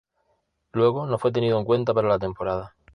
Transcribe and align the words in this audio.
Luego 0.71 1.05
no 1.05 1.19
fue 1.19 1.31
tenido 1.31 1.59
en 1.59 1.65
cuenta 1.65 1.93
para 1.93 2.07
la 2.09 2.17
temporada. 2.17 2.73